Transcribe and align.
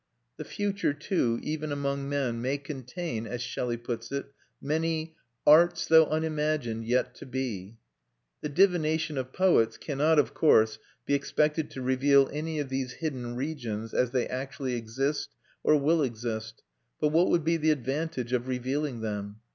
The 0.37 0.45
future, 0.45 0.95
too, 0.95 1.39
even 1.43 1.71
among 1.71 2.09
men, 2.09 2.41
may 2.41 2.57
contain, 2.57 3.27
as 3.27 3.39
Shelley 3.39 3.77
puts 3.77 4.11
it, 4.11 4.25
many 4.59 5.15
"arts, 5.45 5.85
though 5.85 6.07
unimagined, 6.07 6.85
yet 6.87 7.13
to 7.17 7.27
be." 7.27 7.77
The 8.41 8.49
divination 8.49 9.15
of 9.19 9.31
poets 9.31 9.77
cannot, 9.77 10.17
of 10.17 10.33
course, 10.33 10.79
be 11.05 11.13
expected 11.13 11.69
to 11.69 11.83
reveal 11.83 12.31
any 12.33 12.57
of 12.57 12.69
these 12.69 12.93
hidden 12.93 13.35
regions 13.35 13.93
as 13.93 14.09
they 14.09 14.25
actually 14.25 14.73
exist 14.73 15.29
or 15.63 15.77
will 15.79 16.01
exist; 16.01 16.63
but 16.99 17.09
what 17.09 17.29
would 17.29 17.43
be 17.43 17.57
the 17.57 17.69
advantage 17.69 18.33
of 18.33 18.47
revealing 18.47 19.01
them? 19.01 19.35